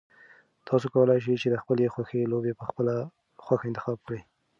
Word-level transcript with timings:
تاسو 0.67 0.85
کولای 0.93 1.19
شئ 1.25 1.35
چې 1.41 1.47
د 1.49 1.55
خپلې 1.63 1.91
خوښې 1.93 2.29
لوبه 2.31 2.51
په 2.59 2.63
خپله 2.69 2.95
خوښه 3.45 3.65
انتخاب 3.69 3.97
کړئ. 4.05 4.21